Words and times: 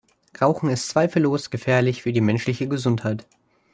Rauchen 0.41 0.71
ist 0.71 0.87
zweifellos 0.89 1.51
gefährlich 1.51 2.01
für 2.01 2.11
die 2.11 2.21
menschliche 2.21 2.67
Gesundheit. 2.67 3.27